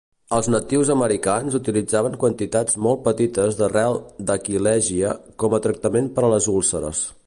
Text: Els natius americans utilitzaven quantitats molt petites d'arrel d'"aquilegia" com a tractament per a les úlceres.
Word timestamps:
Els 0.35 0.47
natius 0.53 0.89
americans 0.93 1.57
utilitzaven 1.59 2.17
quantitats 2.25 2.79
molt 2.87 3.05
petites 3.09 3.61
d'arrel 3.63 4.01
d'"aquilegia" 4.31 5.17
com 5.45 5.59
a 5.59 5.65
tractament 5.69 6.15
per 6.19 6.29
a 6.31 6.35
les 6.37 6.55
úlceres. 6.61 7.09